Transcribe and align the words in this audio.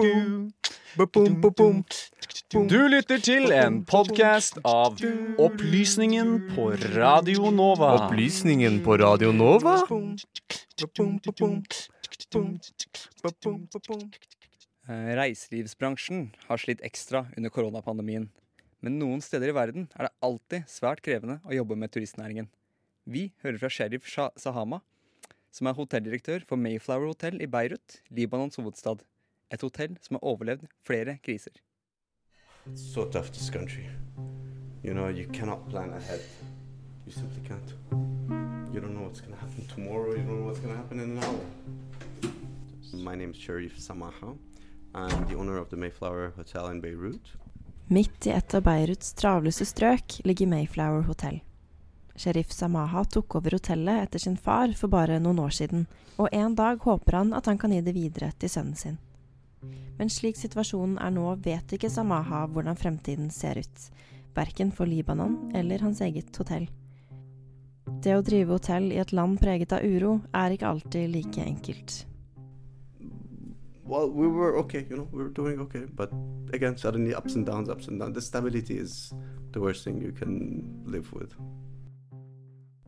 Du 0.00 0.48
lytter 2.88 3.20
til 3.20 3.52
en 3.52 3.84
podkast 3.84 4.56
av 4.64 4.96
Opplysningen 5.44 6.48
på 6.54 6.70
Radio 6.94 7.50
Nova. 7.52 8.06
Opplysningen 8.06 8.78
på 8.86 8.96
Radio 9.02 9.28
Nova? 9.36 9.74
Eh, 14.88 15.10
Reiselivsbransjen 15.20 16.32
har 16.48 16.64
slitt 16.64 16.80
ekstra 16.80 17.28
under 17.36 17.52
koronapandemien. 17.52 18.32
Men 18.80 18.96
noen 19.02 19.20
steder 19.20 19.52
i 19.52 19.56
verden 19.58 19.90
er 19.98 20.08
det 20.08 20.16
alltid 20.24 20.64
svært 20.72 21.04
krevende 21.04 21.44
å 21.44 21.52
jobbe 21.58 21.76
med 21.76 21.92
turistnæringen. 21.92 22.48
Vi 23.04 23.36
hører 23.44 23.60
fra 23.60 23.68
sheriff 23.68 24.08
Sahama, 24.08 24.80
som 25.52 25.68
er 25.68 25.76
hotelldirektør 25.76 26.48
for 26.48 26.56
Mayflower 26.56 27.12
Hotel 27.12 27.36
i 27.44 27.50
Beirut, 27.50 28.00
Libanons 28.08 28.56
hovedstad. 28.56 29.04
Et 29.50 29.62
hotell 29.62 29.96
som 30.00 30.14
har 30.16 30.24
overlevd 30.24 30.66
flere 30.86 31.18
kriser. 31.22 31.52
So 32.74 33.04
tough, 33.04 33.30
this 33.32 33.50
country. 33.50 33.88
You 34.82 34.94
know, 34.94 35.08
you 35.08 35.26
cannot 35.32 35.68
plan 35.68 35.92
ahead. 35.92 36.20
You 37.06 37.12
simply 37.12 37.42
can't. 37.48 37.74
You 38.72 38.80
don't 38.80 38.94
know 38.94 39.02
what's 39.02 39.20
going 39.20 39.34
to 39.34 39.40
happen 39.40 39.66
tomorrow. 39.74 40.14
You 40.14 40.22
don't 40.22 40.38
know 40.38 40.46
what's 40.46 40.60
going 40.60 40.74
to 40.74 40.80
happen 40.80 41.00
in 41.00 41.18
an 41.18 41.24
hour. 41.24 41.44
My 42.92 43.16
name 43.16 43.30
is 43.30 43.36
Sharif 43.36 43.78
Samaha. 43.78 44.36
I'm 44.94 45.28
the 45.28 45.34
owner 45.34 45.56
of 45.56 45.70
the 45.70 45.76
Mayflower 45.76 46.32
Hotel 46.36 46.68
in 46.70 46.80
Beirut. 46.80 47.36
Midt 47.86 48.26
i 48.26 48.30
et 48.30 48.54
av 48.54 48.62
Beiruts 48.62 49.14
travleste 49.18 49.66
strøk 49.66 50.20
ligger 50.24 50.46
Mayflower 50.46 51.02
Hotel. 51.02 51.40
Sheriff 52.14 52.52
Samaha 52.52 53.04
tok 53.04 53.34
over 53.34 53.58
hotellet 53.58 54.04
etter 54.04 54.22
sin 54.22 54.36
far 54.36 54.70
for 54.78 54.92
bare 54.92 55.18
noen 55.18 55.38
år 55.42 55.54
siden, 55.56 55.86
og 56.16 56.28
en 56.32 56.54
dag 56.54 56.82
håper 56.86 57.18
han 57.18 57.32
at 57.34 57.46
han 57.50 57.58
kan 57.58 57.74
gi 57.74 57.80
det 57.82 57.94
videre 57.96 58.30
til 58.38 58.52
sønnen 58.52 58.78
sin. 58.78 58.98
Men 59.98 60.10
slik 60.12 60.38
situasjonen 60.40 60.98
er 61.02 61.12
nå, 61.12 61.26
vet 61.44 61.74
ikke 61.76 61.90
Samaha 61.92 62.46
hvordan 62.48 62.78
fremtiden 62.78 63.30
ser 63.34 63.60
ut, 63.60 63.88
verken 64.36 64.70
for 64.72 64.88
Libanon 64.88 65.50
eller 65.56 65.82
hans 65.84 66.00
eget 66.04 66.36
hotell. 66.40 66.68
Det 68.00 68.14
å 68.16 68.22
drive 68.24 68.54
hotell 68.54 68.92
i 68.94 69.00
et 69.02 69.12
land 69.12 69.40
preget 69.42 69.74
av 69.76 69.84
uro 69.84 70.20
er 70.32 70.54
ikke 70.54 70.70
alltid 70.70 71.10
like 71.12 71.42
enkelt. 71.44 72.06
Well, 73.84 74.08
we 74.08 74.28
were 74.28 74.56
okay, 74.60 74.86
you 74.88 74.96
know, 74.96 75.08
we 75.10 75.24
were 75.24 75.32
doing 75.34 75.58
okay. 75.60 75.82
But 75.84 76.12
again, 76.54 76.76
suddenly 76.76 77.12
ups 77.12 77.34
and 77.34 77.44
downs, 77.44 77.68
ups 77.68 77.88
and 77.88 77.98
downs. 77.98 78.14
The 78.14 78.22
stability 78.22 78.78
is 78.78 79.12
the 79.52 79.60
worst 79.60 79.84
thing 79.84 80.00
you 80.00 80.12
can 80.12 80.64
live 80.86 81.12
with. 81.12 81.34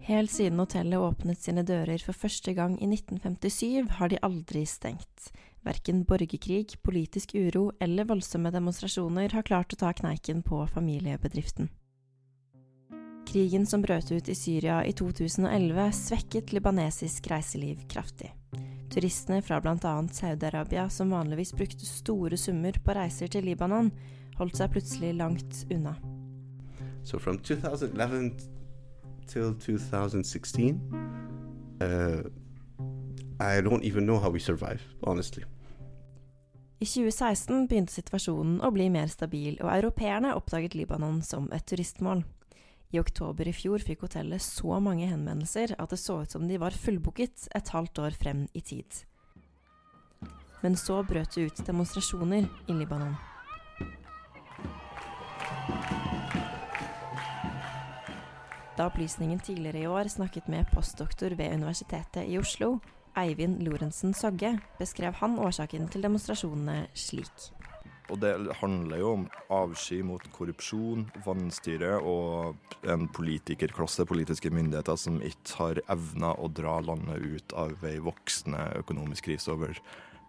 Helt 0.00 0.30
siden 0.30 0.58
hotellet 0.58 0.98
åpnet 0.98 1.40
sine 1.40 1.62
dører 1.64 2.00
for 2.04 2.16
første 2.16 2.52
gang 2.56 2.76
i 2.82 2.86
1957, 2.88 3.88
har 3.98 4.12
de 4.12 4.20
aldri 4.22 4.66
stengt. 4.68 5.30
Verken 5.62 6.04
borgerkrig, 6.08 6.78
politisk 6.82 7.34
uro 7.34 7.70
eller 7.80 8.08
voldsomme 8.08 8.50
demonstrasjoner 8.50 9.34
har 9.36 9.44
klart 9.44 9.74
å 9.74 9.80
ta 9.82 9.92
kneiken 9.92 10.40
på 10.42 10.62
familiebedriften. 10.72 11.68
Krigen 13.28 13.66
som 13.68 13.82
brøt 13.84 14.08
ut 14.10 14.28
i 14.28 14.34
Syria 14.34 14.80
i 14.82 14.94
2011, 14.96 15.92
svekket 15.94 16.54
libanesisk 16.56 17.28
reiseliv 17.30 17.84
kraftig. 17.92 18.32
Turistene 18.90 19.42
fra 19.42 19.60
bl.a. 19.62 19.92
Saudi-Arabia, 20.12 20.88
som 20.90 21.12
vanligvis 21.14 21.52
brukte 21.54 21.86
store 21.86 22.40
summer 22.40 22.74
på 22.82 22.96
reiser 22.96 23.30
til 23.30 23.44
Libanon, 23.46 23.92
holdt 24.40 24.58
seg 24.58 24.72
plutselig 24.72 25.12
langt 25.20 25.60
unna. 25.70 25.94
So 27.04 27.18
from 27.18 27.38
2011 27.38 28.32
till 29.28 29.54
2016, 29.60 30.80
uh, 31.82 32.24
I 33.40 33.62
don't 33.62 33.84
even 33.84 34.04
know 34.04 34.18
how 34.18 34.28
we 34.30 34.38
survive, 34.38 34.82
honestly. 35.02 35.44
I 36.80 36.84
2016 36.84 37.66
begynte 37.68 37.92
situasjonen 37.92 38.58
å 38.60 38.68
bli 38.72 38.90
mer 38.92 39.08
stabil, 39.08 39.56
og 39.64 39.72
europeerne 39.72 40.34
oppdaget 40.36 40.76
Libanon 40.76 41.22
som 41.24 41.48
et 41.56 41.64
turistmål. 41.64 42.20
I 42.92 43.00
oktober 43.00 43.48
i 43.48 43.54
fjor 43.56 43.80
fikk 43.80 44.04
hotellet 44.04 44.44
så 44.44 44.76
mange 44.82 45.08
henvendelser 45.08 45.72
at 45.78 45.92
det 45.92 46.00
så 46.02 46.18
ut 46.20 46.36
som 46.36 46.44
de 46.48 46.58
var 46.60 46.76
fullbooket 46.76 47.48
et 47.56 47.72
halvt 47.72 48.02
år 48.04 48.16
frem 48.20 48.44
i 48.52 48.60
tid. 48.60 49.04
Men 50.60 50.76
så 50.76 51.00
brøt 51.06 51.32
det 51.36 51.48
ut 51.48 51.64
demonstrasjoner 51.64 52.44
i 52.68 52.76
Libanon. 52.76 53.16
Da 58.76 58.88
Opplysningen 58.88 59.40
tidligere 59.40 59.84
i 59.84 59.88
år 59.88 60.08
snakket 60.12 60.48
med 60.48 60.68
postdoktor 60.72 61.36
ved 61.36 61.56
Universitetet 61.56 62.24
i 62.28 62.36
Oslo, 62.40 62.78
Eivind 63.18 63.62
Lorentzen 63.66 64.14
Sogge, 64.14 64.56
beskrev 64.78 65.16
han 65.20 65.38
årsaken 65.42 65.88
til 65.90 66.04
demonstrasjonene 66.04 66.84
slik. 66.94 67.50
Og 68.10 68.18
det 68.18 68.32
handler 68.58 68.98
jo 68.98 69.10
om 69.14 69.26
avsky 69.54 70.00
mot 70.06 70.24
korrupsjon, 70.34 71.04
vanstyre 71.24 71.92
og 72.02 72.56
en 72.90 73.06
politikerklasse, 73.14 74.06
politiske 74.08 74.50
myndigheter, 74.50 74.98
som 74.98 75.20
ikke 75.22 75.58
har 75.60 75.82
evna 75.94 76.32
å 76.34 76.50
dra 76.50 76.80
landet 76.82 77.22
ut 77.22 77.54
av 77.54 77.84
ei 77.86 78.00
voksende 78.02 78.64
økonomisk 78.80 79.28
krise 79.30 79.54
over 79.54 79.78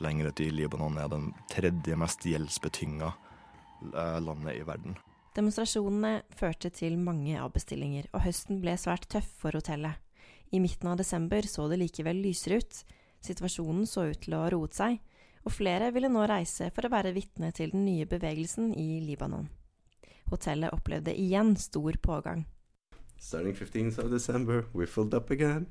lengre 0.00 0.32
tid. 0.36 0.56
Libanon 0.56 0.96
er 1.00 1.12
den 1.12 1.28
tredje 1.52 1.98
mest 2.00 2.24
gjeldsbetynga 2.24 3.12
eh, 3.92 4.18
landet 4.24 4.56
i 4.56 4.64
verden. 4.64 4.96
Demonstrasjonene 5.36 6.22
førte 6.32 6.72
til 6.72 6.96
mange 6.96 7.36
avbestillinger, 7.36 8.08
og 8.16 8.24
høsten 8.24 8.62
ble 8.64 8.78
svært 8.80 9.04
tøff 9.12 9.28
for 9.42 9.56
hotellet. 9.58 10.00
I 10.52 10.60
midten 10.62 10.90
av 10.90 10.98
desember 11.00 11.46
så 11.48 11.66
det 11.70 11.80
likevel 11.80 12.20
lysere 12.22 12.60
ut. 12.62 12.80
Situasjonen 13.26 13.86
så 13.88 14.08
ut 14.10 14.20
til 14.22 14.36
å 14.36 14.44
ha 14.44 14.50
roet 14.52 14.76
seg, 14.76 14.98
og 15.46 15.54
flere 15.54 15.92
ville 15.94 16.10
nå 16.10 16.26
reise 16.26 16.70
for 16.74 16.86
å 16.86 16.92
være 16.92 17.14
vitne 17.16 17.52
til 17.54 17.72
den 17.74 17.86
nye 17.86 18.06
bevegelsen 18.06 18.72
i 18.74 19.00
Libanon. 19.02 19.48
Hotellet 20.30 20.74
opplevde 20.74 21.14
igjen 21.14 21.54
stor 21.56 21.98
pågang. 22.02 22.46
Starting 23.18 23.54
15th 23.54 23.98
of 23.98 24.10
December, 24.10 24.66
we 24.74 24.86
filled 24.86 25.14
up 25.14 25.30
again. 25.30 25.66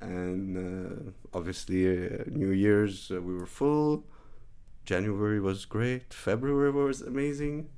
And 0.00 0.56
uh, 0.56 1.12
obviously, 1.32 1.86
uh, 1.86 2.24
New 2.26 2.50
Year's, 2.50 3.10
uh, 3.10 3.20
we 3.20 3.34
were 3.34 3.46
full. 3.46 4.04
January 4.84 5.40
was 5.40 5.64
great. 5.64 6.12
February 6.12 6.72
was 6.72 7.02
amazing. 7.02 7.68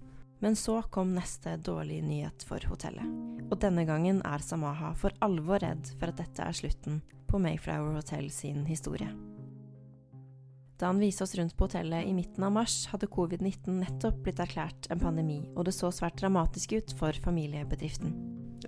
Men 0.45 0.57
så 0.57 0.83
kom 0.83 1.15
neste 1.17 1.57
dårlige 1.57 2.05
nyhet 2.05 2.45
for 2.45 2.61
hotellet. 2.69 3.07
Og 3.49 3.57
denne 3.63 3.87
gangen 3.89 4.19
er 4.29 4.43
Samaha 4.45 4.91
for 5.01 5.17
alvor 5.25 5.63
redd 5.65 5.89
for 5.95 6.13
at 6.13 6.19
dette 6.21 6.45
er 6.45 6.59
slutten 6.59 6.99
på 7.31 7.41
Mayflower 7.41 7.97
Hotel 7.97 8.29
sin 8.29 8.67
historie. 8.69 9.09
Da 10.77 10.91
han 10.91 11.01
viste 11.01 11.25
oss 11.25 11.33
rundt 11.39 11.57
på 11.57 11.65
hotellet 11.65 12.05
i 12.05 12.13
midten 12.13 12.45
av 12.45 12.53
mars, 12.59 12.77
hadde 12.93 13.09
covid-19 13.09 13.81
nettopp 13.87 14.21
blitt 14.27 14.45
erklært 14.45 14.91
en 14.93 15.01
pandemi, 15.01 15.41
og 15.57 15.65
det 15.65 15.73
så 15.79 15.89
svært 15.89 16.21
dramatisk 16.21 16.77
ut 16.77 16.93
for 17.01 17.25
familiebedriften. 17.25 18.13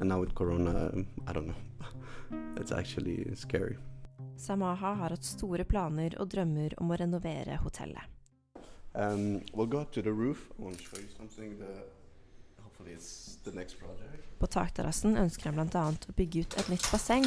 And 0.00 0.08
now 0.08 0.24
with 0.24 0.32
Corona, 0.32 0.88
um, 0.94 1.04
I 1.28 1.36
don't 1.36 1.52
know. 1.52 1.60
It's 2.56 2.72
actually 2.72 3.34
scary. 3.36 3.76
Samaha 4.40 4.94
har 4.94 5.12
hatt 5.12 5.28
store 5.28 5.68
planer 5.68 6.16
og 6.16 6.32
drømmer 6.32 6.80
om 6.80 6.88
å 6.88 7.02
renovere 7.04 7.60
hotellet. 7.60 8.15
Um, 8.96 9.42
we'll 9.52 9.66
go 9.66 9.78
up 9.78 9.92
to 9.92 10.02
the 10.02 10.12
roof. 10.12 10.48
I 10.58 10.62
want 10.62 10.78
to 10.78 10.82
show 10.82 10.96
you 10.96 11.08
something. 11.16 11.58
that 11.58 11.88
hopefully, 12.62 12.92
it's 12.92 13.36
the 13.44 13.52
next 13.52 13.74
project. 13.78 14.24
På 14.38 14.46
takterrassen 14.46 15.16
ønsker 15.16 15.52
han 15.52 15.68
bl.a. 15.68 15.84
å 15.92 16.12
bygge 16.16 16.40
ut 16.44 16.56
et 16.58 16.68
nytt 16.68 16.88
basseng, 16.92 17.24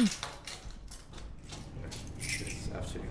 It's 2.20 2.68
after 2.74 2.98
you. 2.98 3.04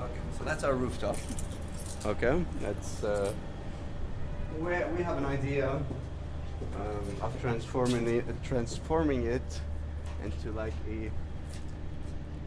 Okay, 0.00 0.20
so 0.38 0.44
that's 0.44 0.64
our 0.64 0.74
rooftop. 0.74 1.16
Okay, 2.06 2.44
that's. 2.60 3.02
Uh, 3.04 3.32
we, 4.58 4.72
we 4.96 5.02
have 5.02 5.18
an 5.18 5.26
idea 5.26 5.70
um, 6.76 7.06
of 7.22 7.40
transforming 7.40 8.06
it, 8.06 8.24
transforming 8.42 9.24
it 9.26 9.60
into 10.24 10.52
like 10.52 10.74
a 10.88 11.10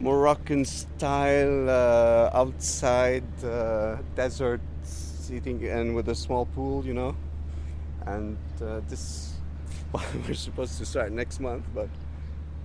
Moroccan 0.00 0.64
style 0.64 1.68
uh, 1.68 2.30
outside 2.34 3.24
uh, 3.44 3.96
desert 4.14 4.60
seating 4.82 5.64
and 5.68 5.94
with 5.94 6.08
a 6.08 6.14
small 6.14 6.46
pool, 6.46 6.84
you 6.84 6.94
know. 6.94 7.14
And 8.06 8.38
uh, 8.60 8.80
this, 8.88 9.34
well, 9.92 10.04
we're 10.26 10.34
supposed 10.34 10.78
to 10.78 10.86
start 10.86 11.12
next 11.12 11.40
month, 11.40 11.64
but 11.74 11.88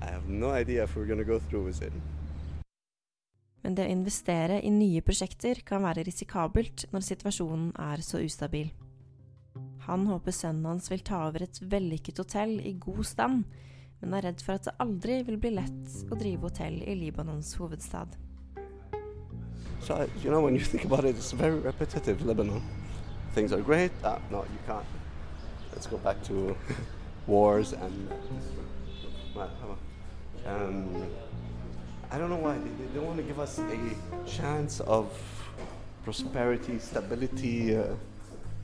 I 0.01 0.07
have 0.07 0.27
no 0.27 0.49
idea 0.49 0.83
if 0.83 0.95
we're 0.95 1.05
gonna 1.05 1.23
go 1.23 1.39
through 1.39 1.63
with 1.63 1.81
it. 1.81 1.93
men 3.67 3.75
det 3.75 3.83
å 3.83 3.91
investere 3.91 4.61
i 4.63 4.69
nye 4.71 5.03
prosjekter 5.03 5.59
kan 5.67 5.83
være 5.83 6.05
risikabelt 6.07 6.85
når 6.93 7.03
situasjonen 7.03 7.73
er 7.83 8.03
så 8.05 8.21
ustabil. 8.23 8.69
Han 9.87 10.05
håper 10.07 10.35
sønnen 10.35 10.69
hans 10.69 10.87
vil 10.91 11.03
ta 11.03 11.25
over 11.27 11.43
et 11.43 11.59
vellykket 11.59 12.21
hotell 12.23 12.57
i 12.63 12.77
god 12.79 13.03
stand, 13.07 13.43
So, 19.81 20.07
you 20.23 20.29
know, 20.29 20.41
when 20.41 20.53
you 20.53 20.61
think 20.61 20.85
about 20.85 21.05
it, 21.05 21.15
it's 21.15 21.31
very 21.31 21.59
repetitive, 21.59 22.25
Lebanon. 22.25 22.61
Things 23.33 23.53
are 23.53 23.61
great. 23.61 23.91
Ah, 24.03 24.19
no, 24.29 24.43
you 24.43 24.59
can't. 24.65 24.85
Let's 25.71 25.87
go 25.87 25.97
back 25.97 26.21
to 26.23 26.55
wars 27.27 27.73
and. 27.73 28.09
Um, 30.45 31.07
I 32.11 32.17
don't 32.17 32.29
know 32.29 32.37
why 32.37 32.57
they, 32.57 32.69
they 32.69 32.93
don't 32.95 33.05
want 33.05 33.17
to 33.17 33.23
give 33.23 33.39
us 33.39 33.59
a 33.59 34.29
chance 34.29 34.79
of 34.81 35.11
prosperity, 36.03 36.79
stability. 36.79 37.75
Uh, 37.75 37.83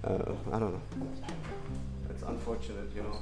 uh, 0.03 0.33
I 0.51 0.59
don't 0.59 0.73
know. 0.73 0.81
It's 2.09 2.23
unfortunate, 2.23 2.89
you 2.95 3.03
know. 3.03 3.17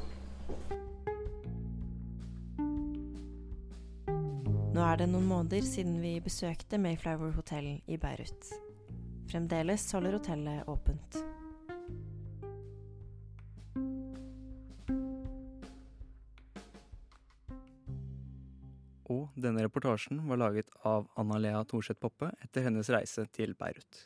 Nå 4.72 4.80
er 4.88 5.02
det 5.02 5.10
noen 5.12 5.26
måneder 5.28 5.66
siden 5.68 5.98
vi 6.00 6.14
besøkte 6.24 6.78
Mayflower 6.80 7.34
Hotel 7.36 7.66
i 7.92 7.98
Beirut. 8.00 8.46
Fremdeles 9.28 9.84
holder 9.92 10.16
hotellet 10.16 10.70
åpent. 10.72 11.18
Og 19.12 19.28
denne 19.36 19.68
reportasjen 19.68 20.24
var 20.30 20.40
laget 20.40 20.72
av 20.88 21.12
Anna 21.20 21.42
Lea 21.44 21.66
Thorseth 21.68 22.00
Poppe 22.00 22.32
etter 22.40 22.64
hennes 22.70 22.88
reise 22.96 23.28
til 23.36 23.52
Beirut. 23.60 24.06